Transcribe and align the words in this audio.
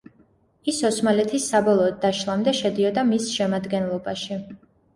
ის 0.71 0.79
ოსმალეთის 0.89 1.45
საბოლოოდ 1.51 2.01
დაშლამდე 2.07 2.55
შედიოდა 2.63 3.07
მის 3.13 3.31
შემადგენლობაში. 3.37 4.43